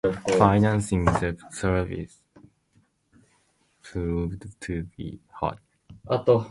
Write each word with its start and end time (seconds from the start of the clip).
Financing 0.35 1.05
the 1.05 1.37
service 1.51 2.23
proved 3.83 4.47
to 4.59 4.81
be 4.97 5.19
hard. 5.31 5.59